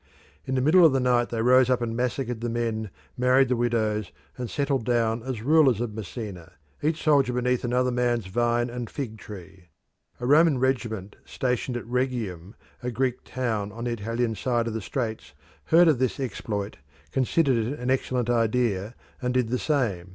[0.45, 3.55] In the middle of the night they rose up and massacred the men, married the
[3.55, 8.89] widows, and settled down as rulers of Messina, each soldier beneath another man's vine and
[8.89, 9.69] fig tree.
[10.19, 14.81] A Roman regiment stationed at Rhegium, a Greek town on the Italian side of the
[14.81, 15.33] straits,
[15.65, 16.77] heard of this exploit,
[17.11, 20.09] considered it an excellent idea, and did the same.